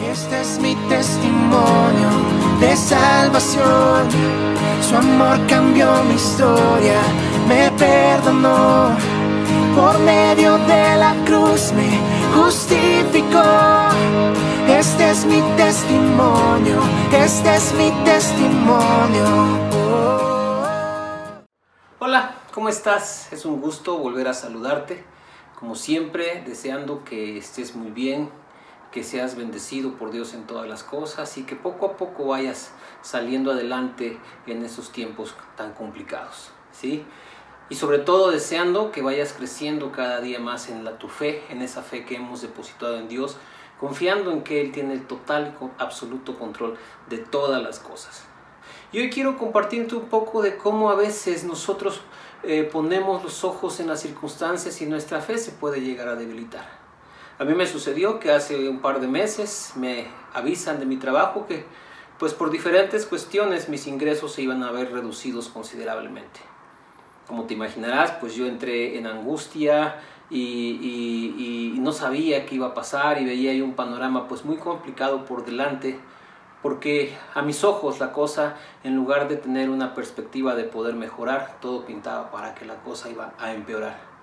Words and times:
Este 0.00 0.40
es 0.40 0.58
mi 0.60 0.76
testimonio 0.88 2.08
de 2.60 2.76
salvación. 2.76 4.08
Su 4.80 4.96
amor 4.96 5.44
cambió 5.48 6.04
mi 6.04 6.14
historia, 6.14 7.00
me 7.48 7.70
perdonó. 7.72 8.96
Por 9.74 9.98
medio 10.00 10.56
de 10.58 10.96
la 10.96 11.14
cruz 11.26 11.72
me 11.72 12.00
justificó. 12.32 13.42
Este 14.68 15.10
es 15.10 15.24
mi 15.24 15.42
testimonio, 15.56 16.80
este 17.12 17.56
es 17.56 17.74
mi 17.74 17.90
testimonio. 18.04 19.58
Hola, 21.98 22.34
¿cómo 22.54 22.68
estás? 22.68 23.32
Es 23.32 23.44
un 23.44 23.60
gusto 23.60 23.98
volver 23.98 24.28
a 24.28 24.34
saludarte. 24.34 25.04
Como 25.58 25.74
siempre, 25.74 26.44
deseando 26.46 27.02
que 27.02 27.38
estés 27.38 27.74
muy 27.74 27.90
bien, 27.90 28.30
que 28.92 29.04
seas 29.04 29.36
bendecido 29.36 29.94
por 29.94 30.10
Dios 30.10 30.34
en 30.34 30.46
todas 30.46 30.68
las 30.68 30.82
cosas 30.82 31.36
y 31.38 31.44
que 31.44 31.56
poco 31.56 31.86
a 31.86 31.96
poco 31.96 32.26
vayas 32.26 32.72
saliendo 33.02 33.52
adelante 33.52 34.18
en 34.46 34.64
esos 34.64 34.92
tiempos 34.92 35.34
tan 35.56 35.72
complicados, 35.74 36.50
¿sí? 36.72 37.04
Y 37.70 37.74
sobre 37.74 37.98
todo 37.98 38.30
deseando 38.30 38.90
que 38.92 39.02
vayas 39.02 39.34
creciendo 39.34 39.92
cada 39.92 40.20
día 40.20 40.40
más 40.40 40.70
en 40.70 40.84
la, 40.84 40.98
tu 40.98 41.08
fe, 41.08 41.42
en 41.50 41.60
esa 41.60 41.82
fe 41.82 42.06
que 42.06 42.16
hemos 42.16 42.40
depositado 42.40 42.96
en 42.96 43.08
Dios, 43.08 43.36
confiando 43.78 44.32
en 44.32 44.42
que 44.42 44.62
Él 44.62 44.72
tiene 44.72 44.94
el 44.94 45.06
total 45.06 45.54
y 45.60 45.82
absoluto 45.82 46.38
control 46.38 46.78
de 47.10 47.18
todas 47.18 47.62
las 47.62 47.78
cosas. 47.78 48.24
Y 48.90 49.00
hoy 49.00 49.10
quiero 49.10 49.36
compartirte 49.36 49.94
un 49.94 50.06
poco 50.06 50.40
de 50.40 50.56
cómo 50.56 50.90
a 50.90 50.94
veces 50.94 51.44
nosotros 51.44 52.00
eh, 52.42 52.64
ponemos 52.64 53.22
los 53.22 53.44
ojos 53.44 53.80
en 53.80 53.88
las 53.88 54.00
circunstancias 54.00 54.80
y 54.80 54.86
nuestra 54.86 55.20
fe 55.20 55.36
se 55.36 55.52
puede 55.52 55.82
llegar 55.82 56.08
a 56.08 56.16
debilitar. 56.16 56.77
A 57.38 57.44
mí 57.44 57.54
me 57.54 57.68
sucedió 57.68 58.18
que 58.18 58.32
hace 58.32 58.68
un 58.68 58.80
par 58.80 59.00
de 59.00 59.06
meses 59.06 59.74
me 59.76 60.08
avisan 60.34 60.80
de 60.80 60.86
mi 60.86 60.96
trabajo 60.96 61.46
que 61.46 61.64
pues 62.18 62.34
por 62.34 62.50
diferentes 62.50 63.06
cuestiones 63.06 63.68
mis 63.68 63.86
ingresos 63.86 64.32
se 64.32 64.42
iban 64.42 64.64
a 64.64 64.72
ver 64.72 64.90
reducidos 64.90 65.48
considerablemente. 65.48 66.40
Como 67.28 67.44
te 67.44 67.54
imaginarás, 67.54 68.10
pues 68.18 68.34
yo 68.34 68.46
entré 68.46 68.98
en 68.98 69.06
angustia 69.06 70.00
y, 70.30 71.76
no 71.78 71.92
sabía 71.92 72.44
qué 72.44 72.56
iba 72.56 72.66
a 72.66 72.74
pasar 72.74 73.22
y 73.22 73.24
veía 73.24 73.52
ahí 73.52 73.60
un 73.60 73.74
panorama 73.74 74.26
pues 74.26 74.44
muy 74.44 74.56
complicado 74.56 75.24
por 75.24 75.44
delante 75.44 75.98
porque 76.60 77.16
a 77.34 77.42
mis 77.42 77.62
ojos 77.62 78.00
la 78.00 78.12
cosa, 78.12 78.56
en 78.82 78.96
lugar 78.96 79.28
de 79.28 79.36
tener 79.36 79.70
una 79.70 79.94
perspectiva 79.94 80.56
de 80.56 80.64
poder 80.64 80.96
mejorar, 80.96 81.58
todo 81.60 81.86
pintaba 81.86 82.32
para 82.32 82.56
que 82.56 82.64
la 82.64 82.74
cosa 82.82 83.08
iba 83.08 83.32
a 83.38 83.54
empeorar. 83.54 84.17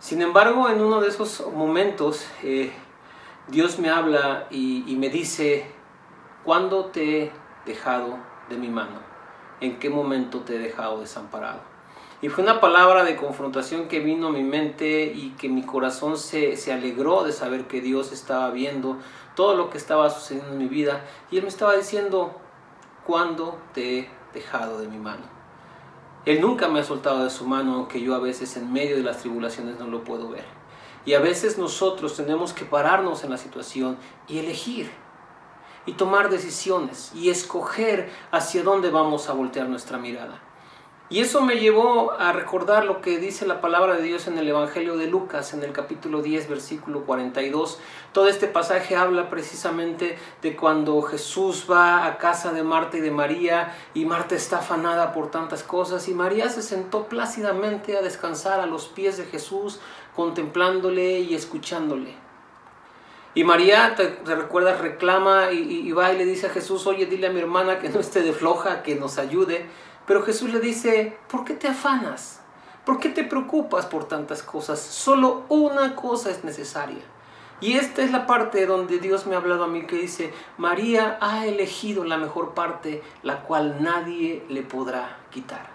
Sin 0.00 0.22
embargo, 0.22 0.70
en 0.70 0.80
uno 0.80 1.02
de 1.02 1.08
esos 1.08 1.46
momentos, 1.52 2.26
eh, 2.42 2.72
Dios 3.48 3.78
me 3.78 3.90
habla 3.90 4.46
y, 4.50 4.96
me 4.98 5.10
dice, 5.10 5.70
¿cuándo 6.42 6.86
te 6.86 7.24
he 7.24 7.32
dejado 7.66 8.16
de 8.48 8.56
mi 8.56 8.68
mano? 8.68 8.98
¿En 9.60 9.78
qué 9.78 9.90
momento 9.90 10.40
te 10.40 10.56
he 10.56 10.58
dejado 10.58 11.00
desamparado? 11.00 11.60
Y 12.22 12.30
fue 12.30 12.42
una 12.42 12.62
palabra 12.62 13.04
de 13.04 13.14
confrontación 13.14 13.88
que 13.88 14.00
vino 14.00 14.28
a 14.28 14.32
mi 14.32 14.42
mente 14.42 15.12
y 15.14 15.34
que 15.38 15.50
mi 15.50 15.64
corazón 15.64 16.16
se, 16.16 16.56
se, 16.56 16.72
alegró 16.72 17.22
de 17.22 17.32
saber 17.32 17.66
que 17.66 17.82
Dios 17.82 18.10
estaba 18.10 18.48
viendo 18.50 18.96
todo 19.36 19.54
lo 19.54 19.68
que 19.68 19.76
estaba 19.76 20.08
sucediendo 20.08 20.52
en 20.52 20.58
mi 20.58 20.68
vida. 20.68 21.04
Y 21.30 21.36
Él 21.36 21.42
me 21.42 21.50
estaba 21.50 21.76
diciendo, 21.76 22.40
¿cuándo 23.06 23.58
te 23.74 23.98
he 23.98 24.10
dejado 24.32 24.80
de 24.80 24.88
mi 24.88 24.98
mano? 24.98 25.39
Él 26.26 26.40
nunca 26.40 26.68
me 26.68 26.80
ha 26.80 26.84
soltado 26.84 27.24
de 27.24 27.30
su 27.30 27.46
mano, 27.46 27.74
aunque 27.74 28.00
yo 28.00 28.14
a 28.14 28.18
veces 28.18 28.56
en 28.56 28.72
medio 28.72 28.96
de 28.96 29.02
las 29.02 29.18
tribulaciones 29.18 29.78
no 29.78 29.86
lo 29.86 30.04
puedo 30.04 30.28
ver. 30.28 30.44
Y 31.06 31.14
a 31.14 31.20
veces 31.20 31.56
nosotros 31.56 32.14
tenemos 32.14 32.52
que 32.52 32.66
pararnos 32.66 33.24
en 33.24 33.30
la 33.30 33.38
situación 33.38 33.96
y 34.28 34.38
elegir 34.38 34.90
y 35.86 35.92
tomar 35.94 36.28
decisiones 36.28 37.10
y 37.14 37.30
escoger 37.30 38.10
hacia 38.30 38.62
dónde 38.62 38.90
vamos 38.90 39.28
a 39.28 39.32
voltear 39.32 39.68
nuestra 39.68 39.96
mirada. 39.96 40.40
Y 41.12 41.18
eso 41.18 41.40
me 41.40 41.58
llevó 41.58 42.12
a 42.12 42.30
recordar 42.30 42.84
lo 42.84 43.00
que 43.02 43.18
dice 43.18 43.44
la 43.44 43.60
palabra 43.60 43.96
de 43.96 44.02
Dios 44.02 44.28
en 44.28 44.38
el 44.38 44.46
Evangelio 44.46 44.96
de 44.96 45.08
Lucas, 45.08 45.52
en 45.54 45.64
el 45.64 45.72
capítulo 45.72 46.22
10, 46.22 46.48
versículo 46.48 47.02
42. 47.04 47.80
Todo 48.12 48.28
este 48.28 48.46
pasaje 48.46 48.94
habla 48.94 49.28
precisamente 49.28 50.16
de 50.40 50.54
cuando 50.54 51.02
Jesús 51.02 51.66
va 51.68 52.06
a 52.06 52.16
casa 52.18 52.52
de 52.52 52.62
Marta 52.62 52.96
y 52.96 53.00
de 53.00 53.10
María 53.10 53.76
y 53.92 54.04
Marta 54.04 54.36
está 54.36 54.58
afanada 54.58 55.12
por 55.12 55.32
tantas 55.32 55.64
cosas 55.64 56.06
y 56.06 56.14
María 56.14 56.48
se 56.48 56.62
sentó 56.62 57.06
plácidamente 57.06 57.96
a 57.96 58.02
descansar 58.02 58.60
a 58.60 58.66
los 58.66 58.86
pies 58.86 59.16
de 59.16 59.24
Jesús, 59.24 59.80
contemplándole 60.14 61.18
y 61.18 61.34
escuchándole. 61.34 62.14
Y 63.34 63.42
María, 63.42 63.96
te, 63.96 64.16
recuerdas, 64.24 64.80
reclama 64.80 65.50
y, 65.50 65.58
y, 65.58 65.92
va 65.92 66.12
y 66.12 66.18
le 66.18 66.24
dice 66.24 66.46
a 66.46 66.50
Jesús, 66.50 66.86
oye, 66.86 67.06
dile 67.06 67.26
a 67.26 67.30
mi 67.30 67.40
hermana 67.40 67.80
que 67.80 67.88
no 67.88 67.98
esté 67.98 68.22
de 68.22 68.32
floja, 68.32 68.82
que 68.84 68.94
nos 68.94 69.18
ayude. 69.18 69.66
Pero 70.06 70.22
Jesús 70.22 70.52
le 70.52 70.60
dice, 70.60 71.18
¿por 71.30 71.44
qué 71.44 71.54
te 71.54 71.68
afanas? 71.68 72.40
¿Por 72.84 72.98
qué 72.98 73.10
te 73.10 73.24
preocupas 73.24 73.86
por 73.86 74.08
tantas 74.08 74.42
cosas? 74.42 74.80
Solo 74.80 75.44
una 75.48 75.94
cosa 75.94 76.30
es 76.30 76.44
necesaria. 76.44 77.02
Y 77.60 77.74
esta 77.74 78.02
es 78.02 78.10
la 78.10 78.26
parte 78.26 78.64
donde 78.66 78.98
Dios 78.98 79.26
me 79.26 79.34
ha 79.34 79.38
hablado 79.38 79.64
a 79.64 79.68
mí 79.68 79.86
que 79.86 79.96
dice, 79.96 80.32
María 80.56 81.18
ha 81.20 81.46
elegido 81.46 82.04
la 82.04 82.16
mejor 82.16 82.54
parte, 82.54 83.02
la 83.22 83.42
cual 83.42 83.82
nadie 83.82 84.44
le 84.48 84.62
podrá 84.62 85.18
quitar. 85.30 85.68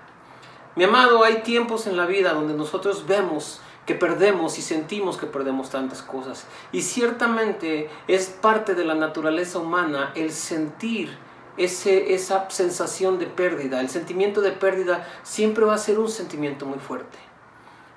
Mi 0.76 0.84
amado, 0.84 1.24
hay 1.24 1.44
tiempos 1.44 1.86
en 1.86 1.96
la 1.96 2.06
vida 2.06 2.34
donde 2.34 2.56
nosotros 2.56 3.06
vemos 3.08 3.62
que 3.86 3.94
perdemos 3.94 4.58
y 4.58 4.62
sentimos 4.62 5.18
que 5.18 5.28
perdemos 5.28 5.70
tantas 5.70 6.02
cosas. 6.02 6.48
Y 6.72 6.82
ciertamente 6.82 7.90
es 8.08 8.28
parte 8.28 8.74
de 8.74 8.84
la 8.84 8.96
naturaleza 8.96 9.60
humana 9.60 10.12
el 10.16 10.32
sentir 10.32 11.16
ese, 11.58 12.14
esa 12.14 12.50
sensación 12.50 13.20
de 13.20 13.28
pérdida. 13.28 13.82
El 13.82 13.90
sentimiento 13.90 14.42
de 14.42 14.52
pérdida 14.52 15.08
siempre 15.24 15.66
va 15.66 15.76
a 15.76 15.78
ser 15.78 16.00
un 16.00 16.10
sentimiento 16.10 16.66
muy 16.66 16.80
fuerte. 16.80 17.18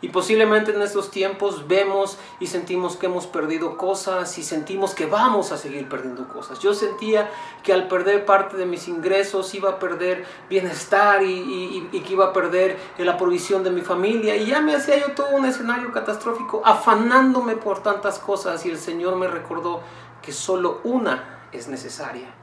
Y 0.00 0.10
posiblemente 0.10 0.72
en 0.72 0.80
estos 0.80 1.10
tiempos 1.10 1.66
vemos 1.66 2.18
y 2.38 2.46
sentimos 2.46 2.96
que 2.96 3.06
hemos 3.06 3.26
perdido 3.26 3.76
cosas 3.76 4.38
y 4.38 4.44
sentimos 4.44 4.94
que 4.94 5.06
vamos 5.06 5.50
a 5.50 5.56
seguir 5.56 5.88
perdiendo 5.88 6.28
cosas. 6.28 6.60
Yo 6.60 6.72
sentía 6.72 7.28
que 7.64 7.72
al 7.72 7.88
perder 7.88 8.24
parte 8.24 8.56
de 8.56 8.64
mis 8.64 8.86
ingresos 8.86 9.52
iba 9.56 9.70
a 9.70 9.78
perder 9.80 10.24
bienestar 10.48 11.24
y, 11.24 11.88
y 11.90 12.00
que 12.00 12.12
iba 12.12 12.26
a 12.26 12.32
perder 12.32 12.78
la 12.98 13.16
provisión 13.16 13.64
de 13.64 13.70
mi 13.70 13.80
familia. 13.80 14.36
Y 14.36 14.46
ya 14.46 14.60
me 14.60 14.76
hacía 14.76 15.00
yo 15.00 15.14
todo 15.14 15.34
un 15.34 15.46
escenario 15.46 15.90
catastrófico, 15.90 16.62
afanándome 16.64 17.56
por 17.56 17.82
tantas 17.82 18.20
cosas. 18.20 18.64
Y 18.66 18.70
el 18.70 18.78
Señor 18.78 19.16
me 19.16 19.26
recordó 19.26 19.80
que 20.22 20.30
solo 20.30 20.80
una 20.84 21.48
es 21.50 21.66
necesaria 21.66 22.37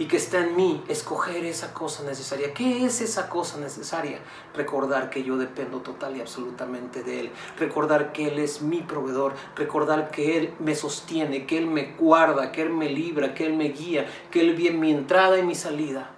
y 0.00 0.06
que 0.06 0.16
está 0.16 0.38
en 0.38 0.56
mí 0.56 0.82
escoger 0.88 1.44
esa 1.44 1.74
cosa 1.74 2.02
necesaria. 2.04 2.54
¿Qué 2.54 2.86
es 2.86 3.02
esa 3.02 3.28
cosa 3.28 3.58
necesaria? 3.58 4.18
Recordar 4.54 5.10
que 5.10 5.22
yo 5.22 5.36
dependo 5.36 5.80
total 5.82 6.16
y 6.16 6.22
absolutamente 6.22 7.02
de 7.02 7.20
Él. 7.20 7.30
Recordar 7.58 8.10
que 8.10 8.28
Él 8.28 8.38
es 8.38 8.62
mi 8.62 8.80
proveedor. 8.80 9.34
Recordar 9.56 10.10
que 10.10 10.38
Él 10.38 10.54
me 10.58 10.74
sostiene, 10.74 11.44
que 11.44 11.58
Él 11.58 11.66
me 11.66 11.96
guarda, 11.98 12.50
que 12.50 12.62
Él 12.62 12.70
me 12.70 12.88
libra, 12.88 13.34
que 13.34 13.44
Él 13.44 13.52
me 13.58 13.68
guía, 13.68 14.06
que 14.30 14.40
Él 14.40 14.56
ve 14.56 14.70
mi 14.70 14.90
entrada 14.90 15.38
y 15.38 15.42
mi 15.42 15.54
salida. 15.54 16.12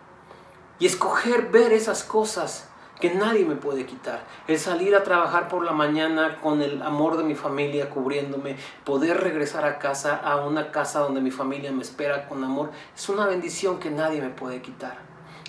Y 0.79 0.87
escoger 0.87 1.51
ver 1.51 1.73
esas 1.73 2.05
cosas 2.05 2.69
que 3.03 3.13
nadie 3.13 3.45
me 3.45 3.57
puede 3.57 3.85
quitar. 3.85 4.23
El 4.47 4.61
salir 4.61 4.95
a 4.95 5.03
trabajar 5.03 5.49
por 5.49 5.65
la 5.65 5.73
mañana 5.73 6.37
con 6.41 6.63
el 6.63 6.81
amor 6.83 7.17
de 7.17 7.25
mi 7.25 7.35
familia 7.35 7.91
cubriéndome, 7.91 8.55
poder 8.85 9.21
regresar 9.21 9.65
a 9.65 9.81
casa, 9.81 10.15
a 10.15 10.37
una 10.47 10.71
casa 10.71 11.01
donde 11.01 11.21
mi 11.21 11.33
familia 11.33 11.73
me 11.73 11.83
espera 11.83 12.29
con 12.29 12.45
amor, 12.45 12.71
es 12.95 13.09
una 13.09 13.27
bendición 13.27 13.81
que 13.81 13.91
nadie 13.91 14.21
me 14.21 14.29
puede 14.29 14.63
quitar. 14.63 14.99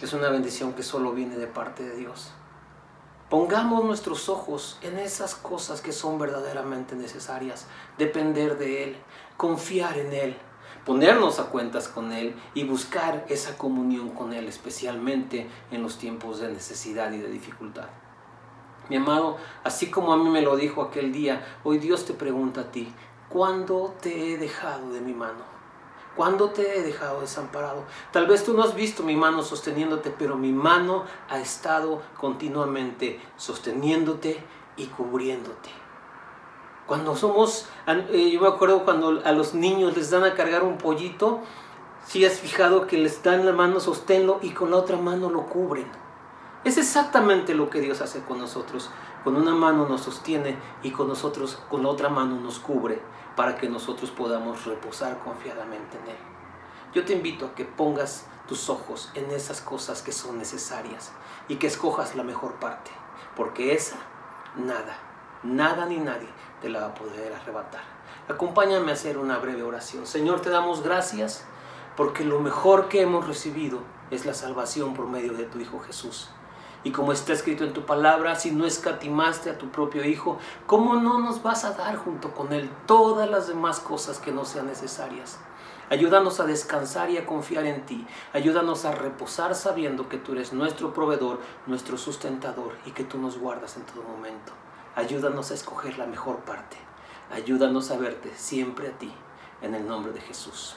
Es 0.02 0.14
una 0.14 0.30
bendición 0.30 0.74
que 0.74 0.81
solo 0.81 1.12
viene 1.12 1.38
de 1.38 1.46
parte 1.46 1.84
de 1.84 1.96
Dios. 1.96 2.31
Pongamos 3.30 3.85
nuestros 3.85 4.30
ojos 4.30 4.80
en 4.81 4.97
esas 4.97 5.35
cosas 5.35 5.80
que 5.81 5.91
son 5.91 6.18
verdaderamente 6.18 6.96
necesarias, 6.96 7.68
depender 8.00 8.58
de 8.58 8.84
Él, 8.84 8.96
confiar 9.38 10.00
en 10.00 10.12
Él, 10.12 10.38
ponernos 10.85 11.39
a 11.39 11.45
cuentas 11.45 11.87
con 11.87 12.11
Él 12.11 12.35
y 12.53 12.63
buscar 12.63 13.25
esa 13.29 13.58
comunión 13.58 14.09
con 14.09 14.34
Él, 14.34 14.47
especialmente 14.47 15.49
en 15.72 15.81
los 15.81 15.97
tiempos 15.97 16.40
de 16.40 16.49
necesidad 16.49 17.11
y 17.11 17.17
de 17.17 17.29
dificultad. 17.29 17.87
Mi 18.90 18.97
amado, 18.97 19.37
así 19.63 19.90
como 19.90 20.11
a 20.11 20.17
mí 20.17 20.29
me 20.29 20.41
lo 20.41 20.55
dijo 20.55 20.81
aquel 20.81 21.13
día, 21.13 21.46
hoy 21.63 21.78
Dios 21.78 22.05
te 22.05 22.13
pregunta 22.13 22.61
a 22.61 22.72
ti, 22.72 22.93
¿cuándo 23.29 23.96
te 24.02 24.34
he 24.34 24.37
dejado 24.37 24.91
de 24.91 24.99
mi 24.99 25.13
mano? 25.13 25.53
¿Cuándo 26.16 26.52
te 26.52 26.78
he 26.78 26.84
dejado 26.84 27.22
desamparado? 27.22 27.85
Tal 28.11 28.28
vez 28.28 28.43
tú 28.43 28.53
no 28.53 28.61
has 28.61 28.75
visto 28.75 29.02
mi 29.02 29.16
mano 29.16 29.41
sosteniéndote, 29.41 30.11
pero 30.11 30.35
mi 30.35 30.52
mano 30.52 31.05
ha 31.29 31.40
estado 31.40 32.03
continuamente 32.19 33.19
sosteniéndote 33.35 34.43
y 34.78 34.85
cubriéndote. 34.87 35.83
Cuando 36.88 37.16
somos, 37.16 37.68
eh, 37.88 38.30
yo 38.32 38.41
me 38.41 38.47
acuerdo 38.47 38.84
cuando 38.84 39.22
a 39.24 39.32
los 39.32 39.53
niños 39.53 39.96
les 39.96 40.09
dan 40.09 40.24
a 40.24 40.34
cargar 40.34 40.64
un 40.64 40.78
pollito, 40.78 41.40
si 42.06 42.26
has 42.26 42.40
fijado 42.40 42.88
que 42.88 42.97
les 42.97 43.24
dan 43.24 43.46
la 43.46 43.53
mano, 43.53 43.80
sosténlo 43.80 44.40
y 44.41 44.52
con 44.52 44.72
la 44.72 44.78
otra 44.78 44.97
mano 44.97 45.30
lo 45.30 45.46
cubren. 45.46 45.88
Es 46.66 46.78
exactamente 46.78 47.53
lo 47.53 47.70
que 47.70 47.82
Dios 47.82 48.02
hace 48.02 48.22
con 48.22 48.40
nosotros. 48.40 48.90
Con 49.24 49.35
una 49.38 49.53
mano 49.53 49.88
nos 49.88 50.02
sostiene 50.02 50.58
y 50.82 50.91
con 50.91 51.08
nosotros, 51.08 51.58
con 51.70 51.84
la 51.84 51.90
otra 51.90 52.09
mano 52.09 52.40
nos 52.40 52.59
cubre 52.59 53.02
para 53.35 53.56
que 53.56 53.70
nosotros 53.70 54.12
podamos 54.12 54.66
reposar 54.66 55.20
confiadamente 55.20 55.97
en 55.97 56.09
Él. 56.09 56.18
Yo 56.94 57.06
te 57.06 57.14
invito 57.14 57.47
a 57.47 57.56
que 57.56 57.66
pongas 57.66 58.28
tus 58.47 58.70
ojos 58.70 59.09
en 59.16 59.32
esas 59.32 59.62
cosas 59.62 60.02
que 60.02 60.12
son 60.12 60.38
necesarias 60.38 61.12
y 61.47 61.56
que 61.56 61.68
escojas 61.68 62.16
la 62.16 62.24
mejor 62.24 62.56
parte, 62.56 62.91
porque 63.35 63.74
esa, 63.74 63.97
nada, 64.56 64.97
nada 65.43 65.85
ni 65.85 65.97
nadie 65.97 66.28
te 66.61 66.69
la 66.69 66.81
va 66.81 66.85
a 66.87 66.93
poder 66.95 67.34
arrebatar. 67.34 67.81
Acompáñame 68.29 68.91
a 68.91 68.93
hacer 68.93 69.17
una 69.17 69.37
breve 69.37 69.63
oración. 69.63 70.07
Señor, 70.07 70.41
te 70.41 70.49
damos 70.49 70.81
gracias 70.81 71.45
porque 71.97 72.23
lo 72.23 72.40
mejor 72.40 72.87
que 72.87 73.01
hemos 73.01 73.28
recibido 73.28 73.79
es 74.11 74.25
la 74.25 74.34
salvación 74.34 74.93
por 74.93 75.07
medio 75.07 75.34
de 75.34 75.45
tu 75.45 75.59
Hijo 75.59 75.79
Jesús. 75.79 76.29
Y 76.85 76.91
como 76.91 77.13
está 77.13 77.31
escrito 77.31 77.63
en 77.63 77.73
tu 77.73 77.85
palabra, 77.85 78.35
si 78.35 78.51
no 78.51 78.66
escatimaste 78.66 79.49
a 79.49 79.57
tu 79.57 79.69
propio 79.69 80.03
Hijo, 80.03 80.37
¿cómo 80.67 80.95
no 80.95 81.19
nos 81.19 81.41
vas 81.41 81.63
a 81.63 81.73
dar 81.73 81.96
junto 81.96 82.34
con 82.34 82.51
Él 82.51 82.69
todas 82.85 83.29
las 83.29 83.47
demás 83.47 83.79
cosas 83.79 84.19
que 84.19 84.31
no 84.31 84.43
sean 84.43 84.67
necesarias? 84.67 85.39
Ayúdanos 85.89 86.39
a 86.39 86.46
descansar 86.46 87.09
y 87.09 87.17
a 87.17 87.25
confiar 87.25 87.66
en 87.66 87.85
ti. 87.85 88.05
Ayúdanos 88.34 88.85
a 88.85 88.91
reposar 88.91 89.53
sabiendo 89.53 90.09
que 90.09 90.17
tú 90.17 90.34
eres 90.34 90.51
nuestro 90.51 90.93
proveedor, 90.93 91.39
nuestro 91.67 91.97
sustentador 91.97 92.75
y 92.85 92.91
que 92.91 93.03
tú 93.03 93.17
nos 93.17 93.37
guardas 93.37 93.78
en 93.78 93.84
todo 93.84 94.03
momento. 94.03 94.53
Ayúdanos 94.95 95.49
a 95.49 95.55
escoger 95.55 95.97
la 95.97 96.05
mejor 96.05 96.37
parte. 96.41 96.78
Ayúdanos 97.31 97.90
a 97.90 97.97
verte 97.97 98.31
siempre 98.35 98.90
a 98.90 98.91
ti, 98.91 99.11
en 99.61 99.73
el 99.73 99.87
nombre 99.87 100.13
de 100.13 100.22
Jesús. 100.22 100.75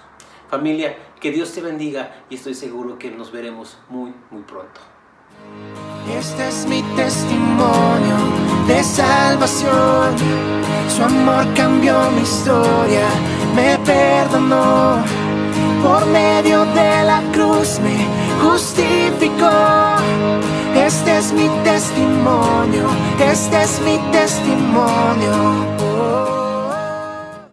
Familia, 0.48 0.96
que 1.20 1.30
Dios 1.30 1.52
te 1.52 1.60
bendiga 1.60 2.24
y 2.30 2.36
estoy 2.36 2.54
seguro 2.54 2.98
que 2.98 3.10
nos 3.10 3.30
veremos 3.30 3.76
muy, 3.90 4.14
muy 4.30 4.42
pronto. 4.42 4.80
Este 6.08 6.48
es 6.48 6.66
mi 6.66 6.82
testimonio 6.94 8.16
de 8.66 8.82
salvación. 8.82 10.16
Su 10.88 11.02
amor 11.02 11.44
cambió 11.54 12.10
mi 12.12 12.22
historia, 12.22 13.06
me 13.54 13.76
perdonó. 13.84 15.04
Por 15.82 16.06
medio 16.06 16.64
de 16.64 17.02
la 17.04 17.22
cruz 17.32 17.80
me 17.80 18.06
justificó. 18.40 19.50
Este 20.86 21.18
es 21.18 21.32
mi 21.32 21.48
testimonio, 21.64 22.86
este 23.18 23.60
es 23.60 23.80
mi 23.80 23.98
testimonio. 24.12 25.32
Oh. 25.80 26.45